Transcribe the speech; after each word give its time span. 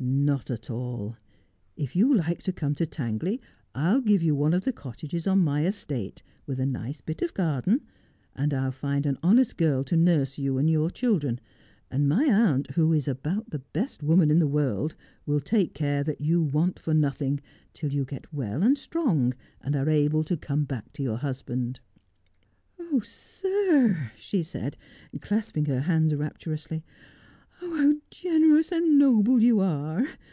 1' 0.00 0.24
Not 0.24 0.48
at 0.48 0.70
all. 0.70 1.16
If 1.76 1.96
you 1.96 2.14
like 2.14 2.40
to 2.44 2.52
come 2.52 2.72
to 2.76 2.86
Tangley 2.86 3.40
I'll 3.74 4.00
give 4.00 4.22
you 4.22 4.32
one 4.32 4.54
of 4.54 4.62
the 4.62 4.72
cottages 4.72 5.26
on 5.26 5.40
my 5.40 5.64
estate, 5.64 6.22
with 6.46 6.60
a 6.60 6.66
nice 6.66 7.00
bit 7.00 7.20
of 7.20 7.34
garden, 7.34 7.80
and 8.36 8.54
I'll 8.54 8.70
find 8.70 9.06
an 9.06 9.18
honest 9.24 9.56
girl 9.56 9.82
to 9.84 9.96
nurse 9.96 10.38
you 10.38 10.56
and 10.56 10.70
your 10.70 10.88
children; 10.88 11.40
and 11.90 12.08
my 12.08 12.26
aunt, 12.26 12.70
who 12.70 12.92
is 12.92 13.08
about 13.08 13.50
the 13.50 13.58
best 13.58 14.04
woman 14.04 14.30
in 14.30 14.38
the 14.38 14.46
world, 14.46 14.94
will 15.26 15.40
take 15.40 15.74
care 15.74 16.04
that 16.04 16.20
you 16.20 16.42
want 16.44 16.78
for 16.78 16.94
nothing, 16.94 17.40
till 17.72 17.92
you 17.92 18.04
get 18.04 18.32
well 18.32 18.62
and 18.62 18.78
strong 18.78 19.34
and 19.60 19.74
are 19.74 19.90
able 19.90 20.22
to 20.22 20.36
come 20.36 20.62
back 20.64 20.92
to 20.92 21.02
your 21.02 21.16
husband.' 21.18 21.80
176 22.76 23.02
Just 23.02 23.44
as 23.44 23.50
I 23.50 23.50
Am. 23.50 23.80
'Oh, 23.80 24.10
sir,' 24.12 24.12
she 24.16 24.42
said, 24.44 24.76
clasping 25.20 25.64
her 25.64 25.80
hands 25.80 26.14
rapturously, 26.14 26.84
'how 27.60 27.92
generous 28.12 28.70
and 28.70 29.00
noble 29.00 29.42
you 29.42 29.58
are 29.58 30.06